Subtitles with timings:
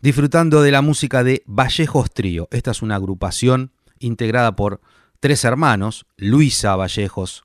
[0.00, 2.48] disfrutando de la música de Vallejos Trío.
[2.50, 4.80] Esta es una agrupación integrada por
[5.20, 7.44] tres hermanos, Luisa Vallejos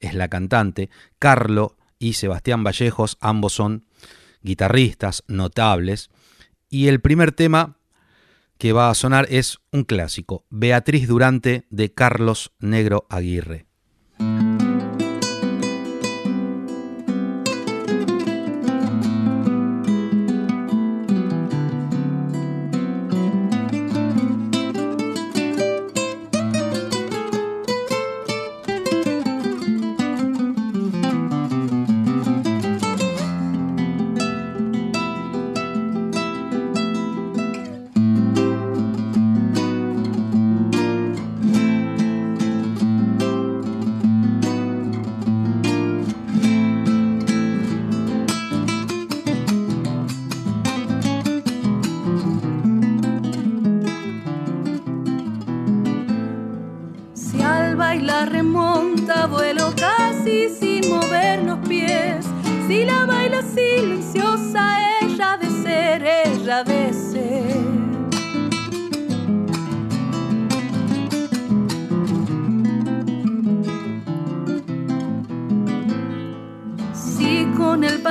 [0.00, 3.84] es la cantante, Carlo y Sebastián Vallejos, ambos son
[4.42, 6.10] guitarristas notables,
[6.68, 7.76] y el primer tema
[8.58, 13.67] que va a sonar es un clásico, Beatriz Durante de Carlos Negro Aguirre.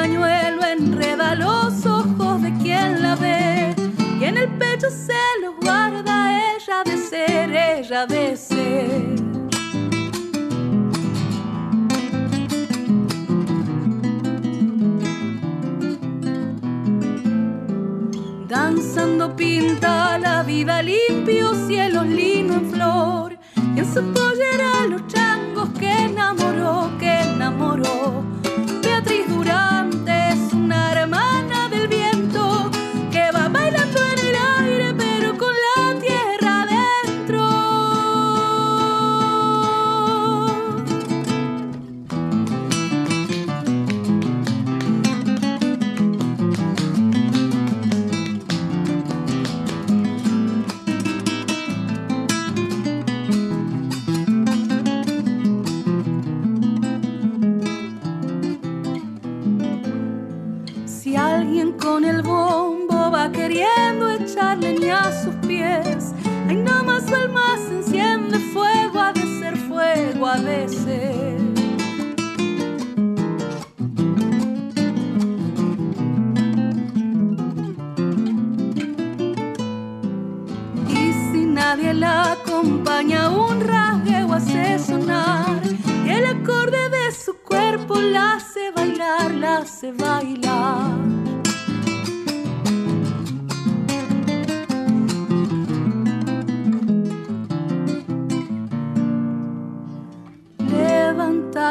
[0.08, 3.76] pañuelo enreda los ojos de quien la ve
[4.20, 9.18] y en el pecho se los guarda ella de ser, ella de ser.
[18.48, 23.38] Danzando pinta la vida limpio, cielos lino en flor
[23.76, 24.02] y en su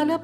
[0.04, 0.20] del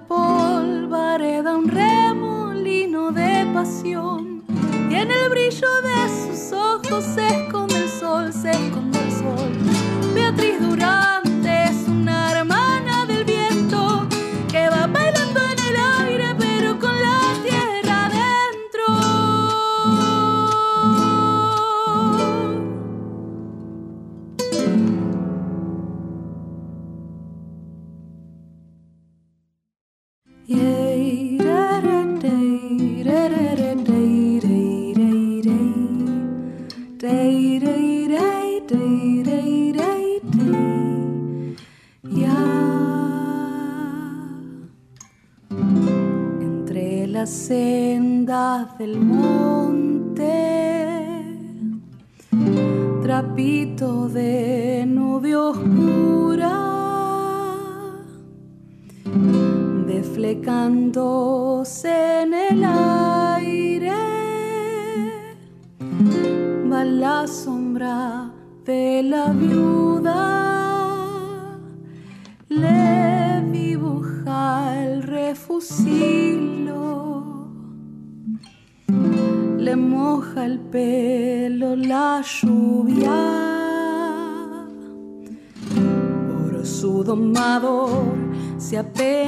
[88.72, 89.21] se apena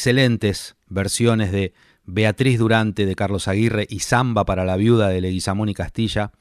[0.00, 1.74] Excelentes versiones de
[2.06, 6.32] Beatriz Durante de Carlos Aguirre y Samba para la viuda de Leguizamón y Castilla,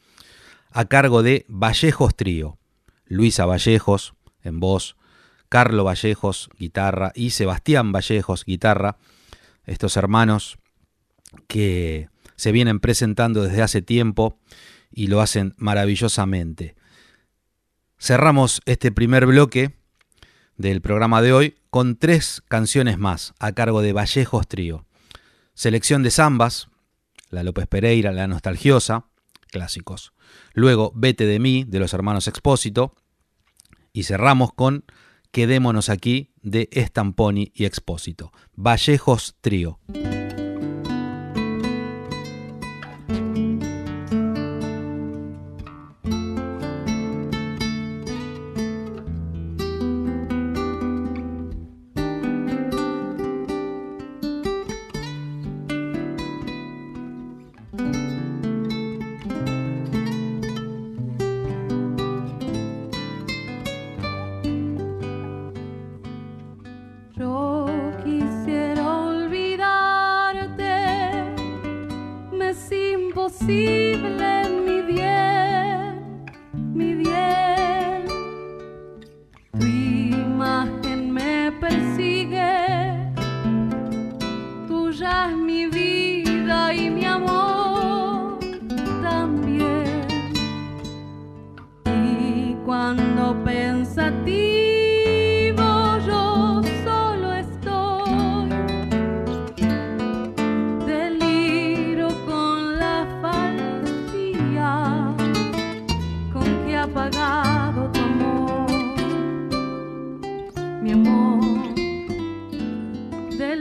[0.72, 2.58] a cargo de Vallejos Trío.
[3.04, 4.14] Luisa Vallejos
[4.44, 4.96] en voz,
[5.50, 8.96] Carlo Vallejos guitarra y Sebastián Vallejos guitarra.
[9.66, 10.58] Estos hermanos
[11.50, 14.40] que se vienen presentando desde hace tiempo
[14.90, 16.78] y lo hacen maravillosamente.
[17.98, 19.79] Cerramos este primer bloque
[20.60, 24.86] del programa de hoy con tres canciones más a cargo de Vallejos Trío.
[25.54, 26.68] Selección de zambas,
[27.30, 29.06] la López Pereira, la Nostalgiosa,
[29.48, 30.12] clásicos.
[30.54, 32.94] Luego Vete de mí, de los hermanos Expósito.
[33.94, 34.84] Y cerramos con
[35.32, 38.34] Quedémonos aquí, de Estamponi y Expósito.
[38.54, 39.80] Vallejos Trío.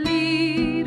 [0.05, 0.78] Mi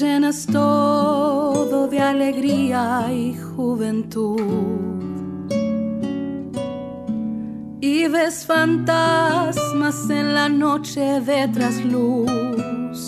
[0.00, 4.40] llenas todo de alegría y juventud.
[7.82, 13.00] Y ves fantasmas en la noche de trasluz.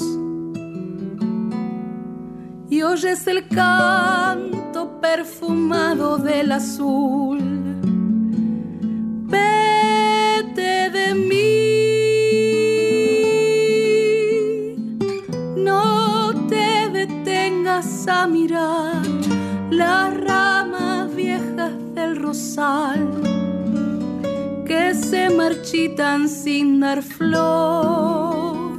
[2.69, 7.42] Y oyes el canto perfumado del azul.
[25.73, 28.77] Marchitan sin dar flor.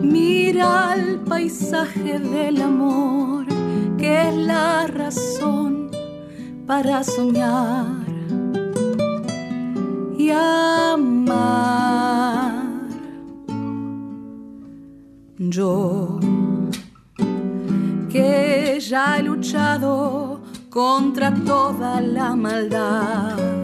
[0.00, 3.46] Mira el paisaje del amor,
[3.98, 5.90] que es la razón
[6.66, 8.06] para soñar
[10.16, 11.56] y amar.
[15.38, 16.20] Yo,
[18.08, 23.55] que ya he luchado contra toda la maldad,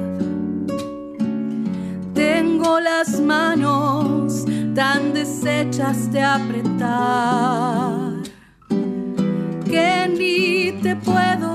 [2.63, 8.13] tengo las manos tan deshechas de apretar
[9.65, 11.52] que ni te puedo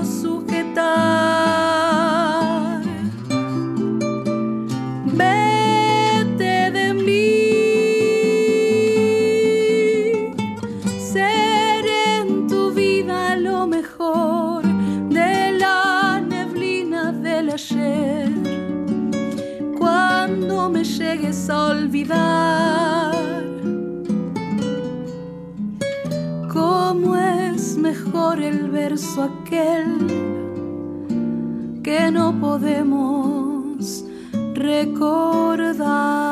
[28.28, 30.06] mejor el verso aquel
[31.82, 34.04] que no podemos
[34.54, 36.27] recordar.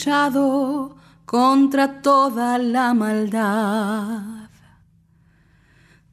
[0.00, 4.48] Luchado contra toda la maldad.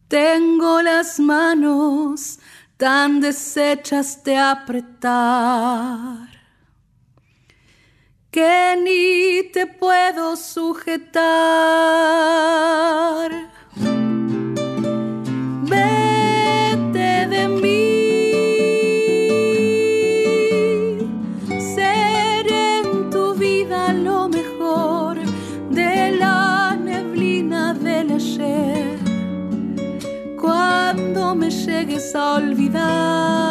[0.10, 2.40] Tengo las manos
[2.76, 6.28] tan deshechas de apretar
[8.30, 11.88] que ni te puedo sujetar.
[15.70, 17.77] me llegues
[32.16, 33.47] olvidar.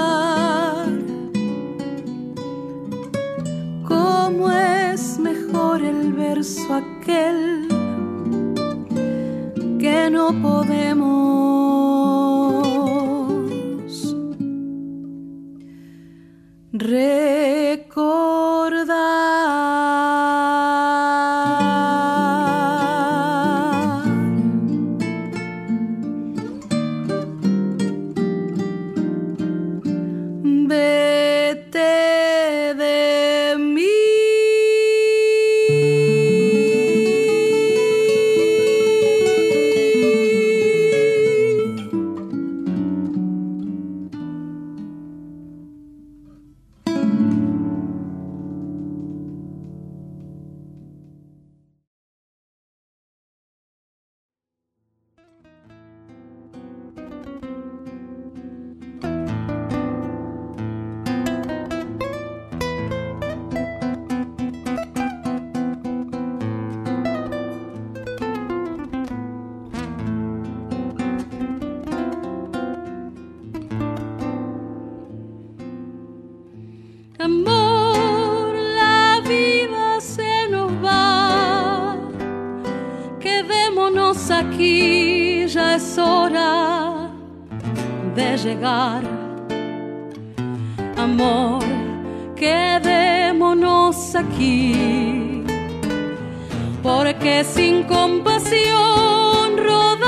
[96.83, 100.07] porque sin compasión rodar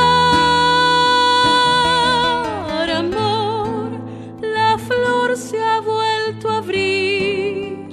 [2.91, 3.91] amor,
[4.41, 7.89] la flor se ha vuelto a abrir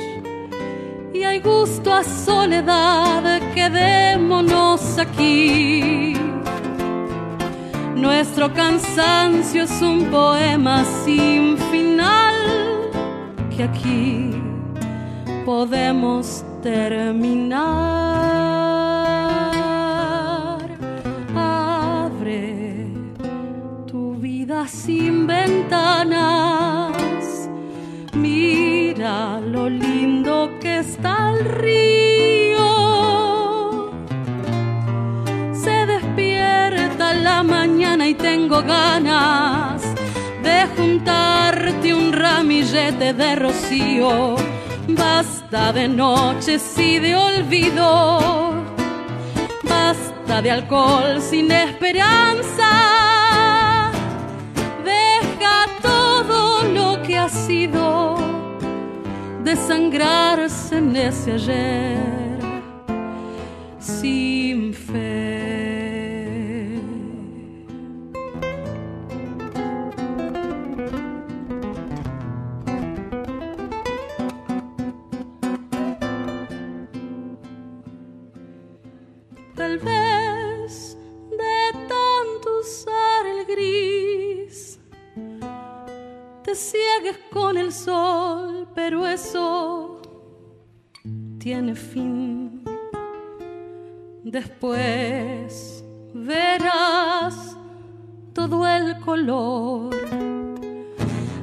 [1.14, 6.14] y hay gusto a soledad, quedémonos aquí.
[7.96, 12.36] Nuestro cansancio es un poema sin final
[13.56, 14.45] que aquí
[15.46, 17.62] podemos terminar.
[21.36, 22.88] Abre
[23.86, 26.76] tu vida sin ventanas.
[28.16, 32.66] Mira lo lindo que está el río.
[35.54, 39.84] Se despierta la mañana y tengo ganas
[40.44, 44.45] de juntarte un ramillete de rocío
[44.98, 48.20] Basta de noches y de olvido.
[49.64, 52.72] Basta de alcohol sin esperanza.
[54.84, 58.16] Deja todo lo que ha sido
[59.44, 62.16] desangrarse en ese ayer
[63.80, 65.05] sin fe.
[91.56, 92.62] tiene fin.
[94.26, 97.56] Después verás
[98.34, 99.96] todo el color.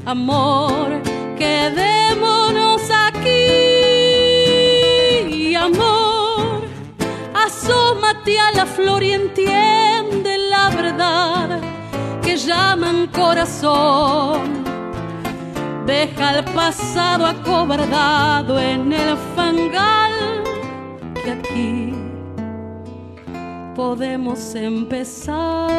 [0.05, 1.01] Amor,
[1.39, 3.55] quedémonos aquí.
[5.55, 6.61] Amor,
[7.33, 11.59] asómate a la flor y entiende la verdad
[12.21, 14.63] que llaman corazón.
[15.87, 20.02] Deja el pasado acobardado en el fangar
[21.25, 21.95] que aquí
[23.75, 25.71] podemos empezar.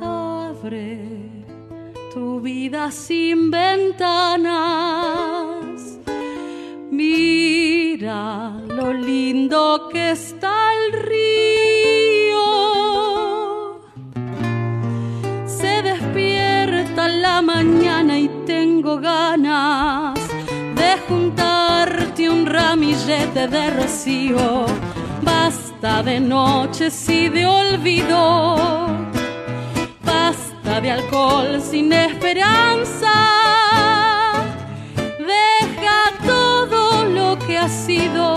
[0.00, 1.08] Abre
[2.12, 4.58] tu vida sin ventanas.
[6.90, 12.48] Mira lo lindo que está el río.
[15.46, 19.97] Se despierta la mañana y tengo ganas
[23.08, 23.48] de
[25.22, 28.56] basta de noches y de olvido,
[30.04, 33.14] basta de alcohol sin esperanza,
[35.18, 38.36] deja todo lo que ha sido,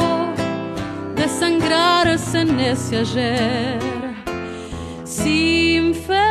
[1.15, 3.79] desangrarse en ese ayer,
[5.03, 6.30] sin fe.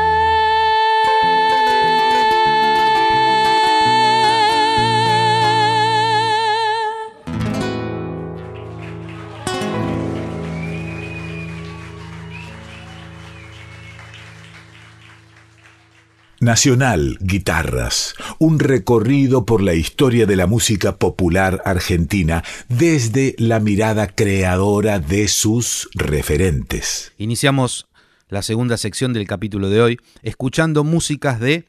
[16.41, 24.07] Nacional Guitarras, un recorrido por la historia de la música popular argentina desde la mirada
[24.07, 27.13] creadora de sus referentes.
[27.19, 27.89] Iniciamos
[28.31, 31.69] la segunda sección del capítulo de hoy escuchando músicas de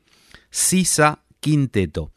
[0.51, 2.13] Sisa Quinteto.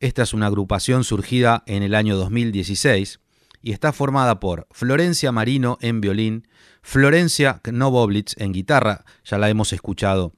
[0.00, 3.20] Esta es una agrupación surgida en el año 2016
[3.60, 6.48] y está formada por Florencia Marino en violín,
[6.80, 10.32] Florencia Knoboblitz en guitarra, ya la hemos escuchado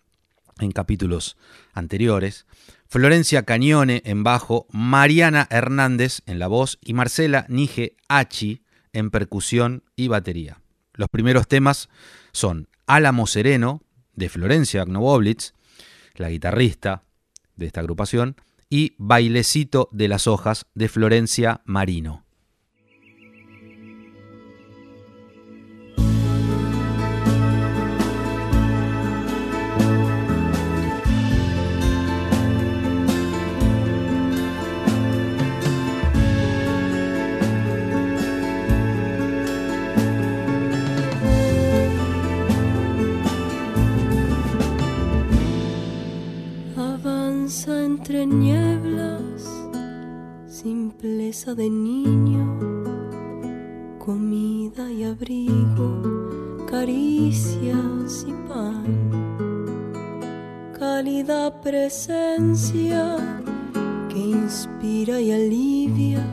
[0.60, 1.36] en capítulos
[1.72, 2.46] anteriores,
[2.86, 8.62] Florencia Cañone en bajo, Mariana Hernández en la voz y Marcela Nige Achi
[8.92, 10.60] en percusión y batería.
[10.92, 11.88] Los primeros temas
[12.32, 13.82] son Álamo Sereno
[14.14, 15.54] de Florencia Novoblitz,
[16.14, 17.02] la guitarrista
[17.56, 18.36] de esta agrupación,
[18.70, 22.23] y Bailecito de las Hojas de Florencia Marino.
[48.04, 49.48] Entre nieblas,
[50.46, 52.58] simpleza de niño,
[53.98, 56.02] comida y abrigo,
[56.70, 58.84] caricias y pan,
[60.78, 63.16] cálida presencia
[64.10, 66.26] que inspira y alivia,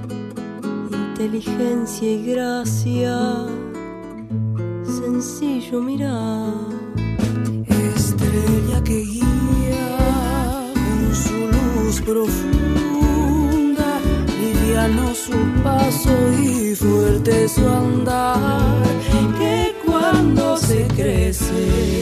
[0.92, 3.46] inteligencia y gracia,
[4.84, 6.52] sencillo mirar,
[7.96, 9.31] estrella que guía
[12.00, 13.90] profunda,
[14.40, 18.82] liviano su paso y fuerte su andar,
[19.38, 22.01] que cuando se crece,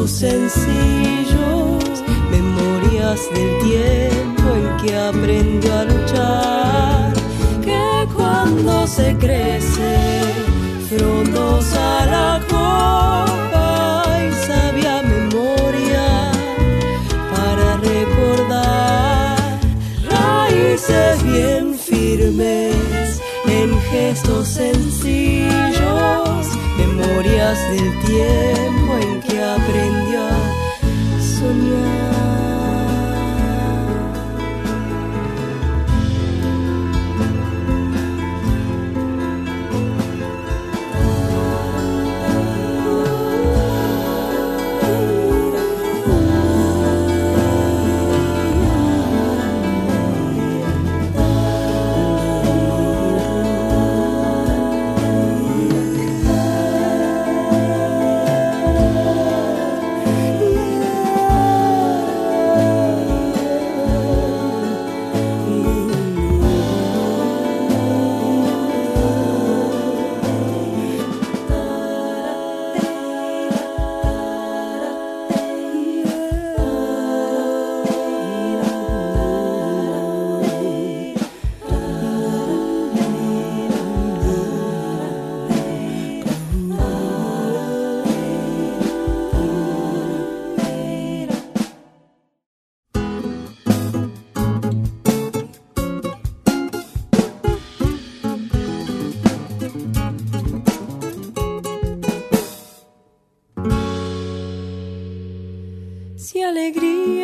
[0.00, 1.84] gestos sencillos,
[2.30, 7.12] memorias del tiempo en que aprendió a luchar,
[7.62, 9.98] que cuando se crece,
[10.88, 16.32] frondosa la copa y sabia memoria
[17.34, 19.36] para recordar
[20.08, 25.50] raíces bien firmes en gestos sencillos,
[26.78, 28.69] memorias del tiempo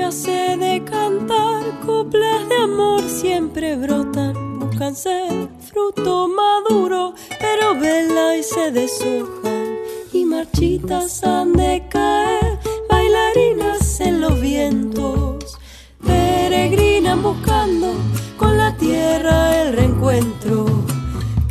[0.03, 8.43] hace de cantar, coplas de amor siempre brotan, buscan ser fruto maduro, pero vela y
[8.43, 9.79] se deshojan
[10.13, 12.59] y marchitas han de caer,
[12.91, 15.59] bailarinas en los vientos,
[16.05, 17.95] peregrinan buscando
[18.37, 20.67] con la tierra el reencuentro.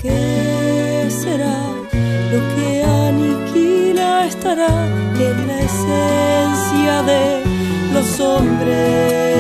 [0.01, 1.62] ¿Qué será
[2.31, 4.86] lo que aniquila estará
[5.17, 7.44] en la esencia de
[8.15, 9.34] los hombres?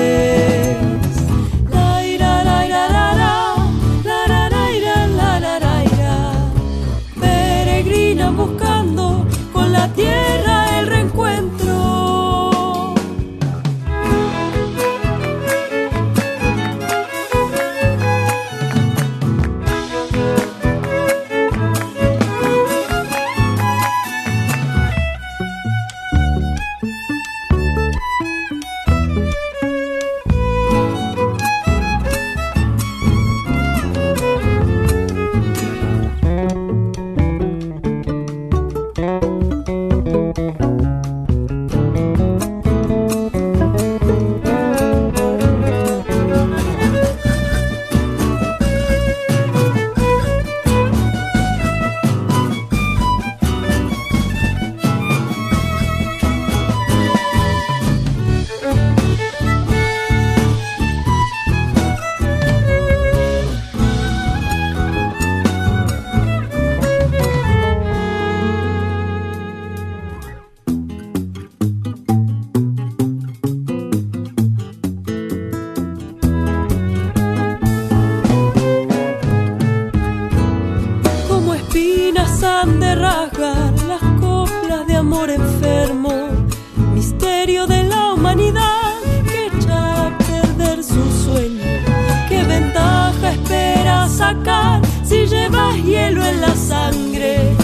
[95.03, 97.55] Si llevas hielo en la sangre?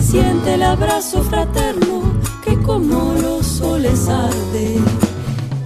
[0.00, 2.00] Siente el abrazo fraterno
[2.42, 4.78] que como los soles arde.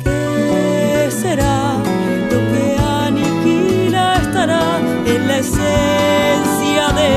[0.03, 1.75] ¿Qué será
[2.31, 7.13] lo que aniquila estará en la esencia de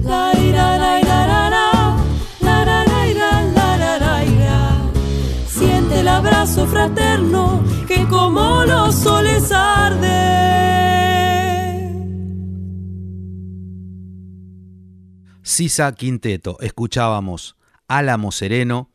[0.04, 1.96] La ira, la ira, la la,
[2.42, 4.60] la la la ira.
[5.46, 7.62] Siente el abrazo fraterno
[8.08, 10.34] como los soles arde.
[15.42, 16.58] Sisa Quinteto.
[16.60, 17.56] Escuchábamos
[17.88, 18.90] Álamo Sereno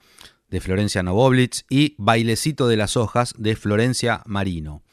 [0.49, 4.83] de Florencia Novoblitz y Bailecito de las Hojas de Florencia Marino.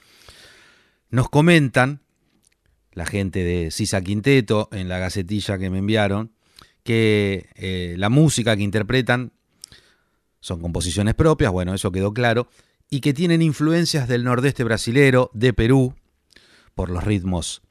[1.10, 2.02] Nos comentan
[2.92, 6.32] la gente de Sisa Quinteto en la gacetilla que me enviaron
[6.82, 9.32] que eh, la música que interpretan
[10.40, 12.48] son composiciones propias, bueno, eso quedó claro,
[12.90, 15.94] y que tienen influencias del nordeste brasilero, de Perú,
[16.74, 17.62] por los ritmos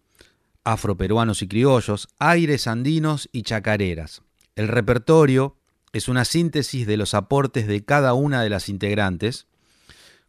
[0.65, 4.23] afroperuanos y criollos, aires andinos y chacareras.
[4.55, 5.55] El repertorio
[5.93, 9.47] es una síntesis de los aportes de cada una de las integrantes,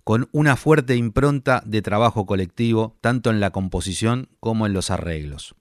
[0.04, 5.56] con una fuerte impronta de trabajo colectivo, tanto en la composición como en los arreglos.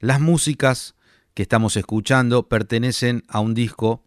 [0.00, 0.96] Las músicas
[1.34, 4.02] que estamos escuchando pertenecen a un disco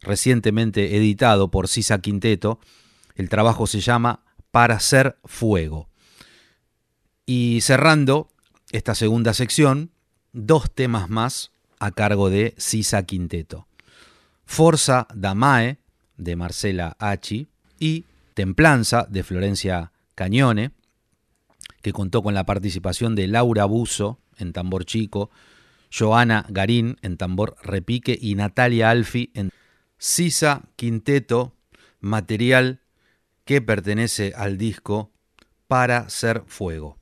[0.00, 2.58] recientemente editado por Sisa Quinteto.
[3.14, 5.88] El trabajo se llama Para ser fuego.
[7.26, 8.28] Y cerrando
[8.72, 9.90] esta segunda sección,
[10.32, 13.66] dos temas más a cargo de Sisa Quinteto.
[14.44, 15.78] Forza da Mae,
[16.16, 20.72] de Marcela Achi, y Templanza, de Florencia Cañone,
[21.82, 25.30] que contó con la participación de Laura Buso en tambor chico,
[25.92, 29.50] Joana Garín en tambor repique y Natalia Alfi en
[29.98, 31.54] Sisa Quinteto,
[32.00, 32.79] material
[33.50, 35.10] que pertenece al disco
[35.66, 36.98] Para Ser Fuego.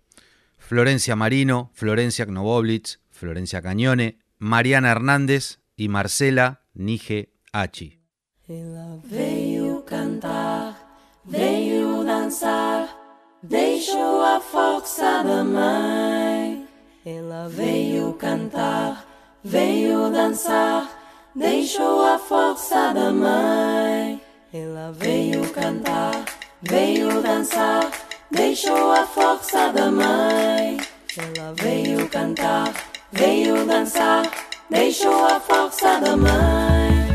[0.56, 8.00] Florencia Marino, Florencia Knoboblitz, Florencia Cañone, Mariana Hernández y Marcela Nije Achi.
[8.48, 10.74] Ela veio cantar,
[11.26, 12.96] veio dançar,
[13.42, 16.66] deixou a força da mãe.
[17.04, 19.04] Ela veio cantar,
[19.44, 20.88] veio dançar,
[21.34, 24.18] deixou a força da mãe.
[24.50, 26.24] Ela veio cantar,
[26.62, 27.90] veio dançar,
[28.30, 30.78] deixou a força da mãe.
[31.16, 32.72] Ela veio cantar,
[33.12, 34.22] veio dançar,
[34.70, 37.08] deixou a força da mãe.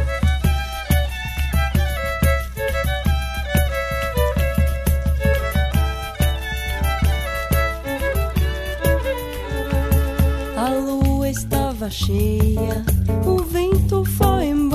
[10.58, 12.84] A lua estava cheia,
[13.26, 14.73] o vento foi embora,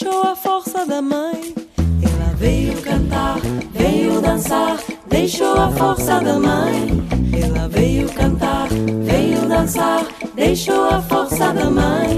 [0.00, 1.54] deixou a força da mãe.
[2.02, 3.36] Ela veio cantar,
[3.74, 7.02] veio dançar, deixou a força da mãe.
[7.44, 8.68] Ela veio cantar,
[9.04, 12.09] veio dançar, deixou a força da mãe.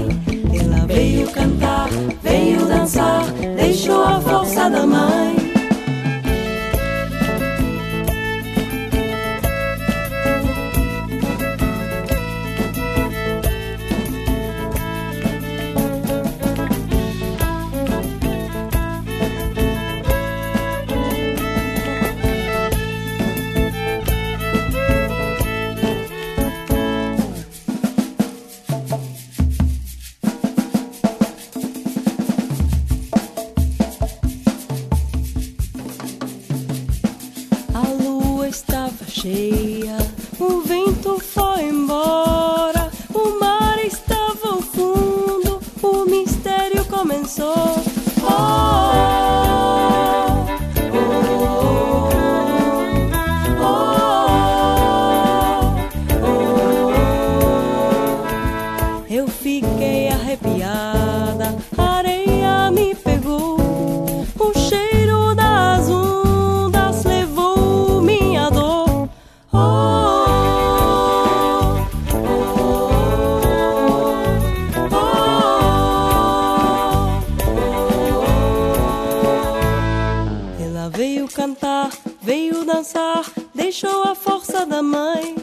[82.83, 83.23] Dançar,
[83.55, 85.37] deixou a força da mãe.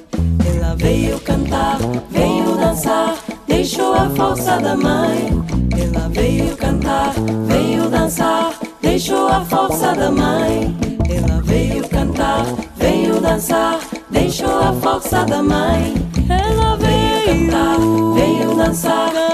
[0.47, 1.79] Ela veio cantar,
[2.11, 3.17] veio dançar,
[3.47, 5.27] deixou a força da mãe.
[5.81, 7.15] Ela veio cantar,
[7.47, 10.77] veio dançar, deixou a força da mãe.
[11.09, 12.45] Ela veio cantar,
[12.77, 13.81] veio dançar,
[14.11, 15.95] deixou a força da mãe.
[16.29, 17.79] Ela veio cantar,
[18.17, 19.30] veio dançar,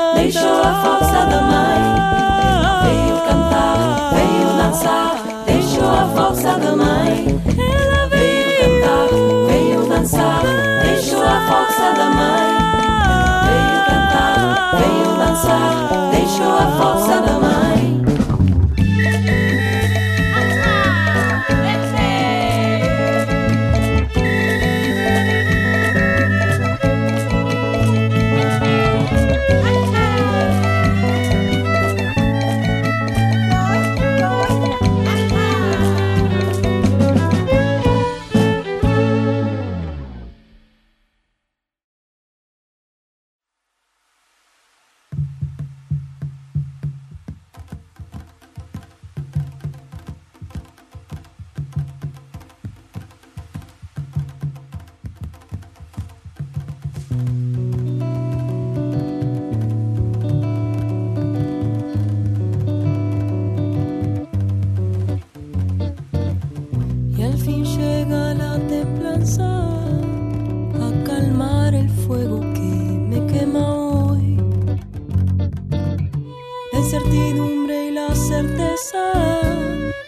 [76.87, 79.11] incertidumbre y la certeza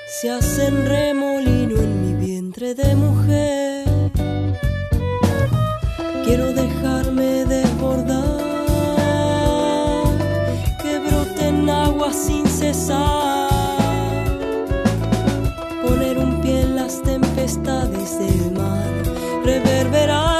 [0.06, 3.84] se hacen remolino en mi vientre de mujer.
[6.24, 8.38] Quiero dejarme desbordar,
[10.80, 13.48] que broten agua sin cesar
[15.82, 18.88] poner un pie en las tempestades del mar,
[19.44, 20.37] reverberar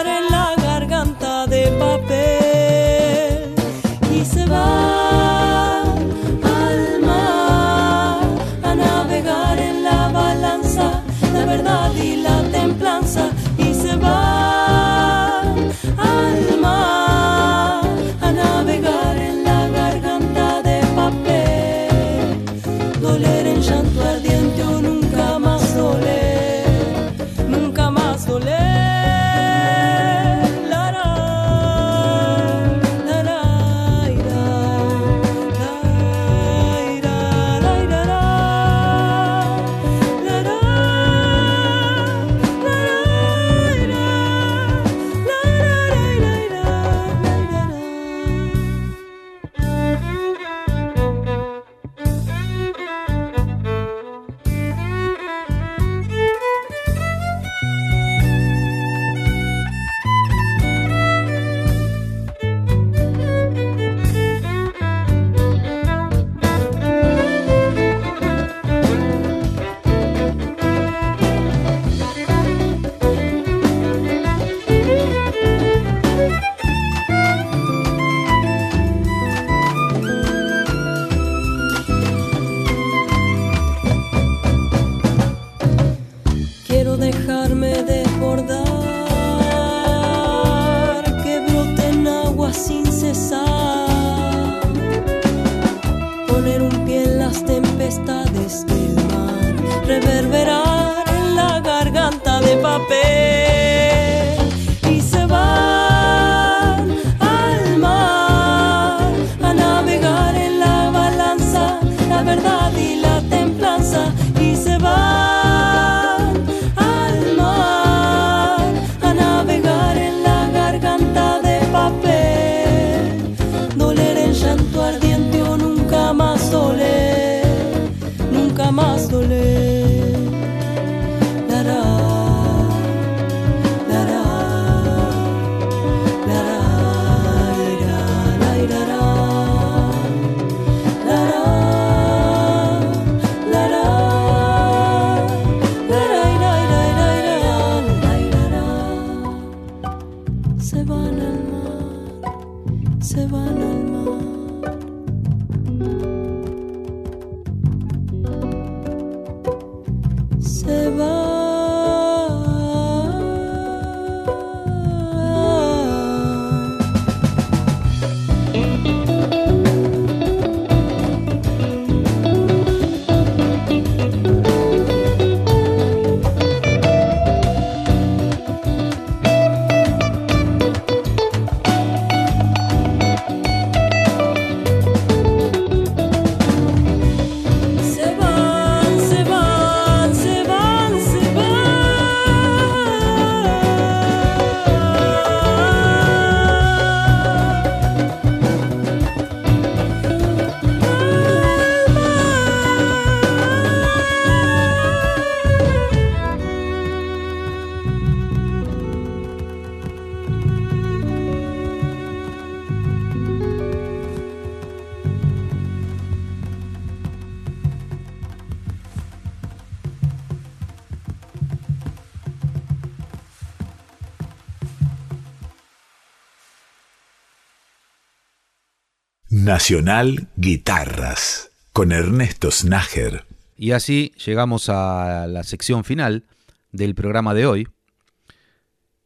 [229.59, 233.25] Nacional Guitarras con Ernesto Snager.
[233.57, 236.23] Y así llegamos a la sección final
[236.71, 237.69] del programa de hoy.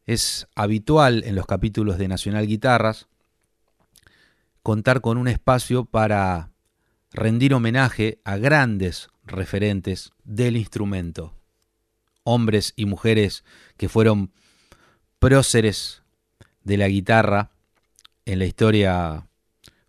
[0.05, 3.07] Es habitual en los capítulos de Nacional Guitarras
[4.63, 6.51] contar con un espacio para
[7.13, 11.33] rendir homenaje a grandes referentes del instrumento.
[12.25, 13.43] Hombres y mujeres
[13.79, 14.33] que fueron
[15.19, 16.03] próceres
[16.63, 17.53] de la guitarra
[18.27, 19.27] en la historia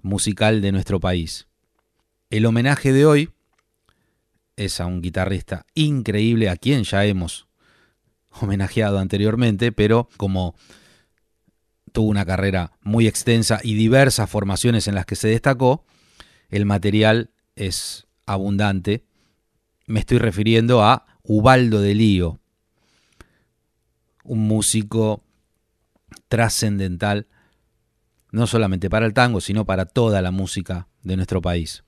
[0.04, 1.48] musical de nuestro país.
[2.30, 3.30] El homenaje de hoy
[4.56, 7.48] es a un guitarrista increíble a quien ya hemos
[8.30, 10.56] homenajeado anteriormente, pero como
[11.92, 15.86] tuvo una carrera muy extensa y diversas formaciones en las que se destacó,
[16.50, 19.06] el material es abundante.
[19.86, 22.40] Me estoy refiriendo a Ubaldo de Lío,
[24.24, 25.24] un músico
[26.28, 27.28] trascendental,
[28.34, 31.84] no solamente para el tango, sino para toda la música de nuestro país.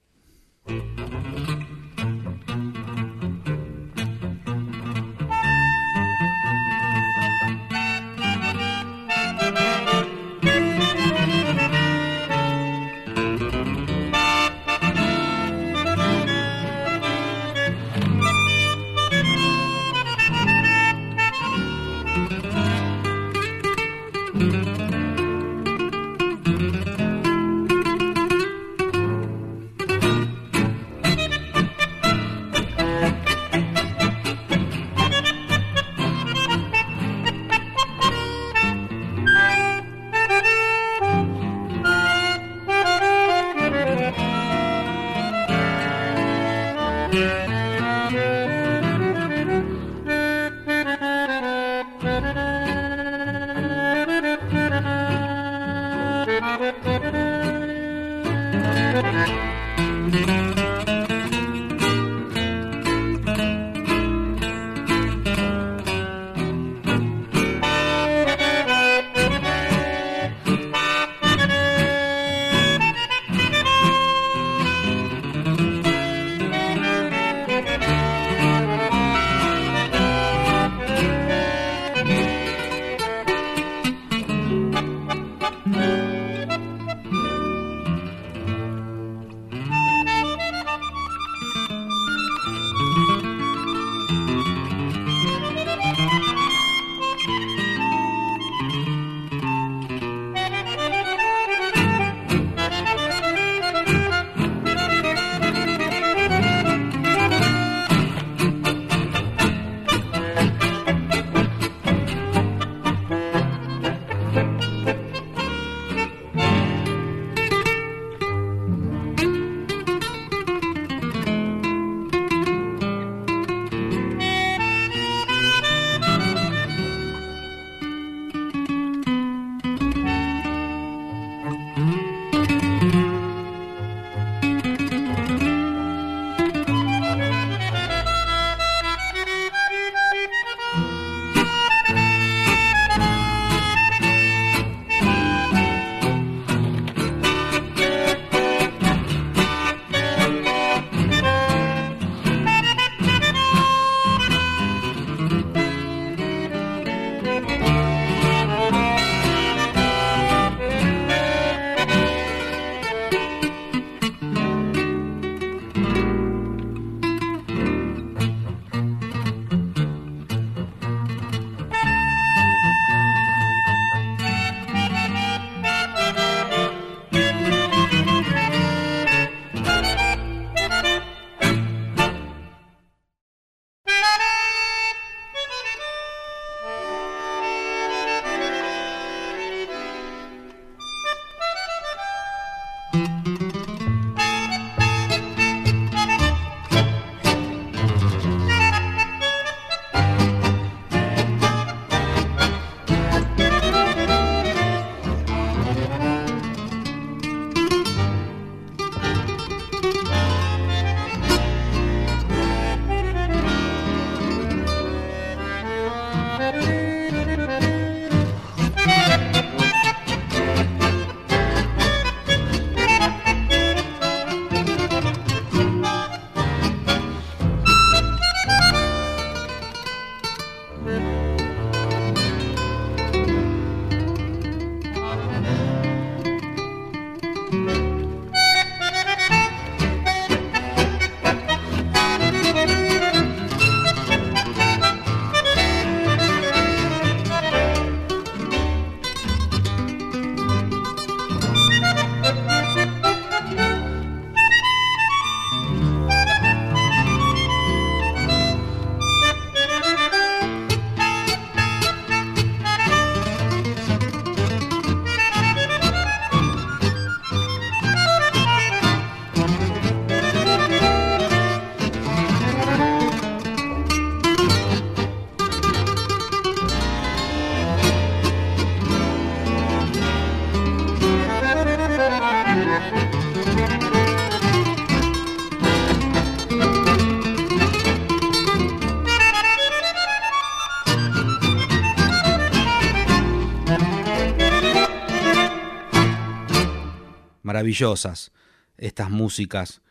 [297.66, 298.32] Maravillosas
[298.78, 299.82] estas músicas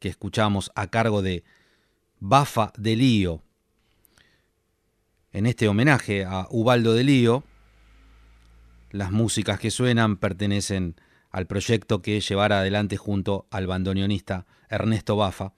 [0.00, 1.44] que escuchamos a cargo de
[2.18, 3.42] Bafa de Lío.
[5.32, 7.44] En este homenaje a Ubaldo de Lío,
[8.90, 10.96] las músicas que suenan pertenecen
[11.30, 15.52] al proyecto que llevará adelante junto al bandoneonista Ernesto Bafa.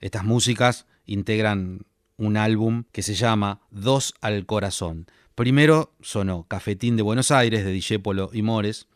[0.00, 1.86] Estas músicas integran
[2.18, 5.06] un álbum que se llama Dos al Corazón.
[5.34, 8.86] Primero sonó Cafetín de Buenos Aires de Dijépolo y Mores,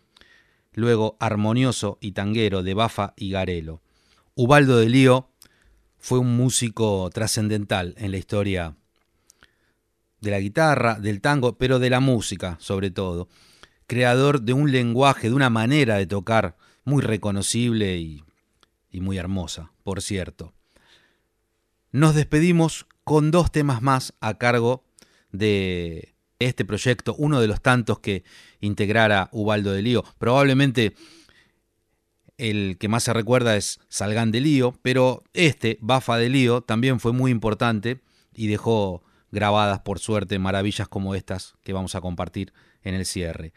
[0.72, 3.82] luego Armonioso y Tanguero de Bafa y Garelo.
[4.34, 5.30] Ubaldo de Lío
[5.98, 8.76] fue un músico trascendental en la historia
[10.20, 13.28] de la guitarra, del tango, pero de la música sobre todo.
[13.86, 18.24] Creador de un lenguaje, de una manera de tocar muy reconocible y,
[18.90, 20.52] y muy hermosa, por cierto.
[21.90, 24.84] Nos despedimos con dos temas más a cargo
[25.32, 28.24] de este proyecto, uno de los tantos que
[28.60, 30.04] integrara Ubaldo de Lío.
[30.18, 30.94] Probablemente
[32.36, 37.00] el que más se recuerda es Salgán de Lío, pero este, Bafa de Lío, también
[37.00, 38.00] fue muy importante
[38.34, 43.52] y dejó grabadas, por suerte, maravillas como estas que vamos a compartir en el cierre.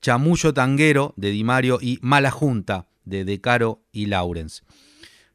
[0.00, 4.62] Chamullo Tanguero de Di Mario y Mala Junta de De Caro y Laurens.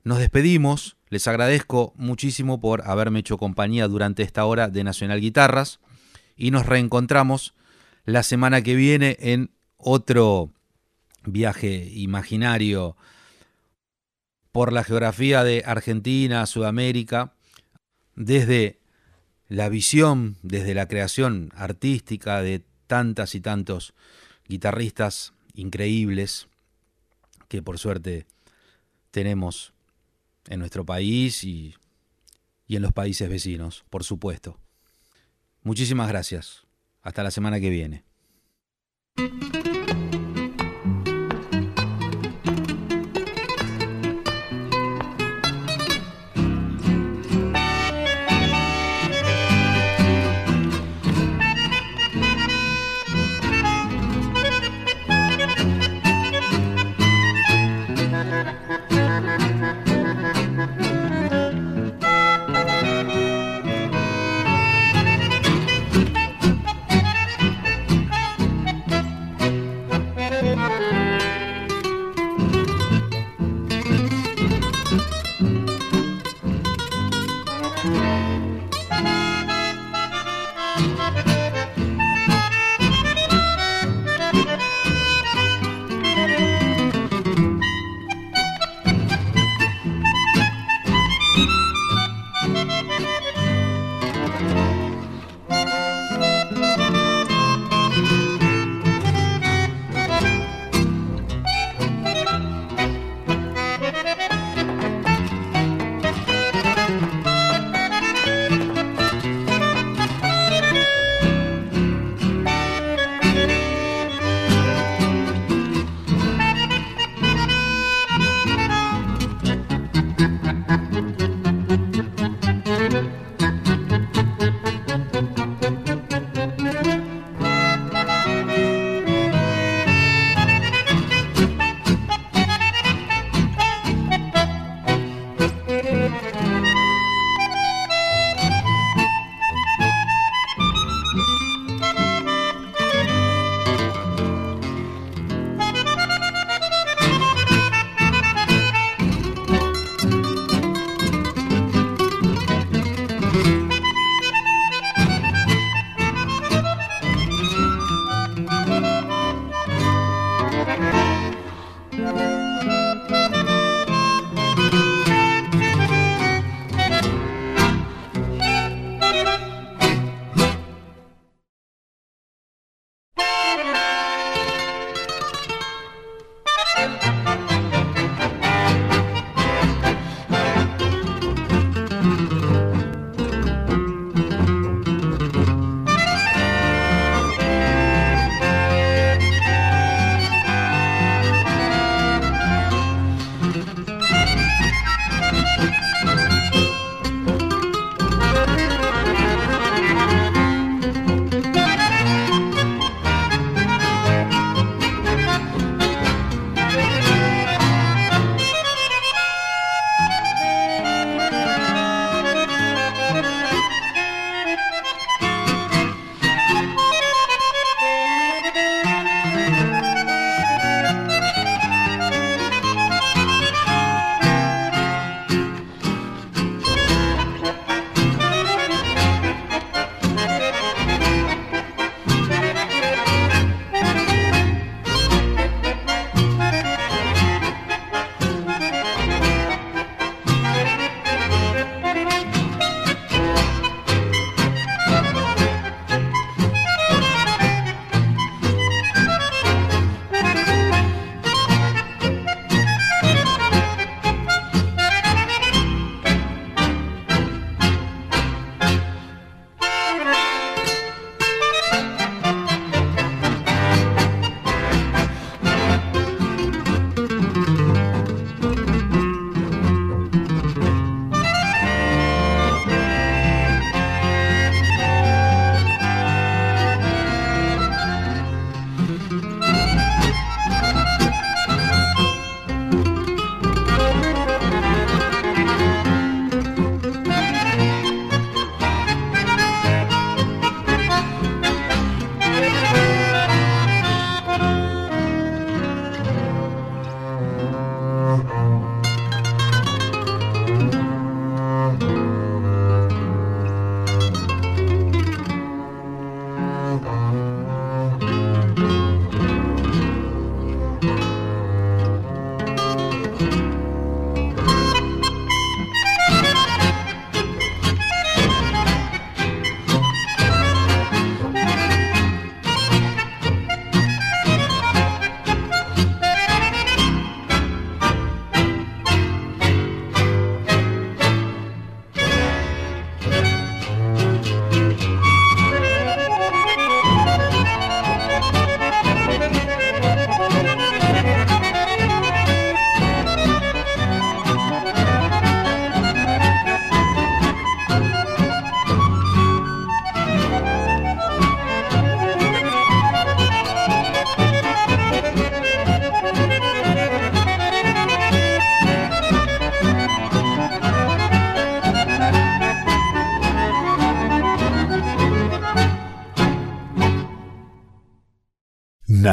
[0.04, 5.80] Nos despedimos les agradezco muchísimo por haberme hecho compañía durante esta hora de Nacional Guitarras
[6.40, 7.54] y nos reencontramos
[8.06, 10.52] la semana que viene en otro
[11.26, 12.96] viaje imaginario
[14.54, 17.34] por la geografía de Argentina, Sudamérica,
[18.16, 18.80] desde
[19.50, 23.94] la visión, desde la creación artística de tantas y tantos
[24.48, 26.48] guitarristas increíbles
[27.50, 28.26] que por suerte
[29.12, 29.74] tenemos
[30.48, 31.76] en nuestro país y,
[32.66, 34.58] y en los países vecinos, por supuesto.
[35.64, 36.68] Muchísimas gracias.
[37.02, 38.04] Hasta la semana que viene.